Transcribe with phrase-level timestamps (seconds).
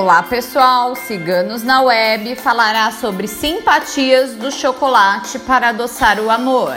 [0.00, 6.76] Olá pessoal, Ciganos na Web falará sobre simpatias do chocolate para adoçar o amor.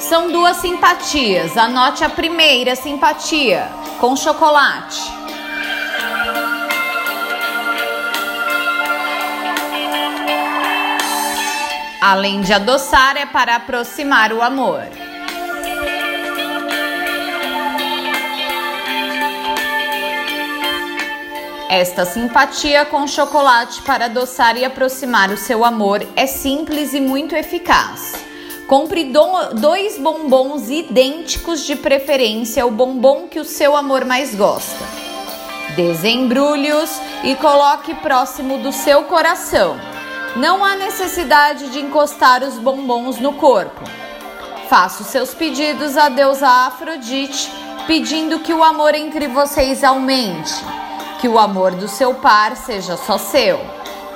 [0.00, 1.58] São duas simpatias.
[1.58, 3.68] Anote a primeira simpatia
[4.00, 5.27] com chocolate.
[12.00, 14.84] Além de adoçar, é para aproximar o amor.
[21.68, 27.34] Esta simpatia com chocolate para adoçar e aproximar o seu amor é simples e muito
[27.34, 28.14] eficaz.
[28.68, 34.84] Compre do, dois bombons idênticos de preferência, o bombom que o seu amor mais gosta.
[35.74, 36.90] Desembrulhe-os
[37.24, 39.87] e coloque próximo do seu coração.
[40.36, 43.82] Não há necessidade de encostar os bombons no corpo.
[44.68, 47.50] Faça os seus pedidos a deusa Afrodite,
[47.86, 50.52] pedindo que o amor entre vocês aumente,
[51.20, 53.58] que o amor do seu par seja só seu,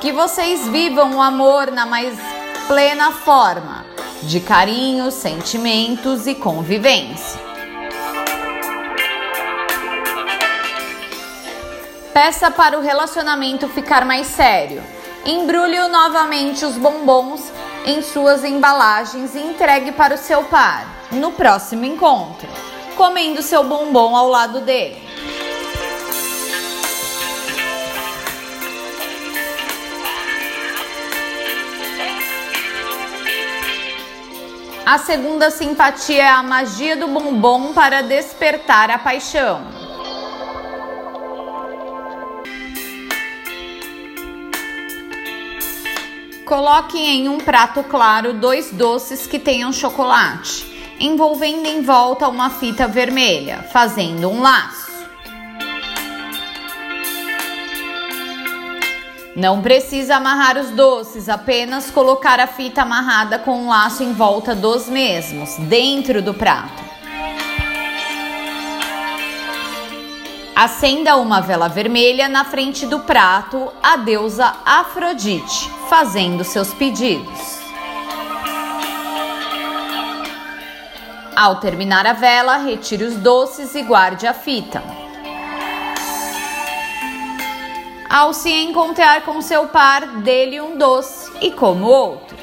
[0.00, 2.16] que vocês vivam o amor na mais
[2.68, 3.84] plena forma,
[4.22, 7.40] de carinho, sentimentos e convivência.
[12.12, 14.82] Peça para o relacionamento ficar mais sério
[15.24, 17.52] Embrulhe novamente os bombons
[17.84, 22.48] em suas embalagens e entregue para o seu par no próximo encontro,
[22.96, 25.00] comendo seu bombom ao lado dele.
[34.84, 39.81] A segunda simpatia é a magia do bombom para despertar a paixão.
[46.52, 52.86] Coloque em um prato claro dois doces que tenham chocolate, envolvendo em volta uma fita
[52.86, 54.92] vermelha, fazendo um laço.
[59.34, 64.54] Não precisa amarrar os doces, apenas colocar a fita amarrada com um laço em volta
[64.54, 66.91] dos mesmos, dentro do prato.
[70.62, 77.58] Acenda uma vela vermelha na frente do prato a deusa Afrodite, fazendo seus pedidos.
[81.34, 84.84] Ao terminar a vela, retire os doces e guarde a fita.
[88.08, 92.41] Ao se encontrar com seu par, dê-lhe um doce e como outro.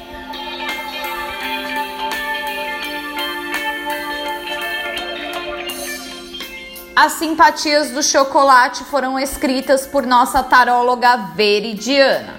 [7.02, 12.38] As simpatias do chocolate foram escritas por nossa taróloga Veridiana.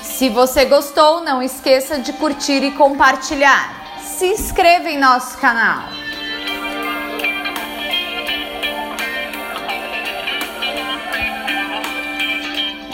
[0.00, 3.98] Se você gostou, não esqueça de curtir e compartilhar.
[4.00, 5.88] Se inscreva em nosso canal.